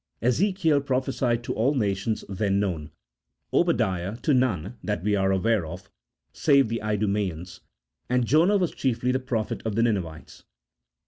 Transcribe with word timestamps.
Ezekiel 0.19 0.81
prophesied 0.81 1.43
to 1.43 1.53
all 1.53 1.73
the 1.73 1.77
nations 1.77 2.25
then 2.27 2.59
known; 2.59 2.89
Obadiah 3.53 4.17
to 4.23 4.33
none, 4.33 4.75
that 4.83 5.03
we 5.03 5.15
are 5.15 5.29
aware 5.31 5.63
of, 5.63 5.91
save 6.33 6.69
the 6.69 6.81
Idumeans; 6.81 7.59
and 8.09 8.25
Jonah 8.25 8.57
was 8.57 8.73
chiefly 8.73 9.11
the 9.11 9.19
prophet 9.19 9.59
to 9.63 9.69
the 9.69 9.83
Ninevites. 9.83 10.43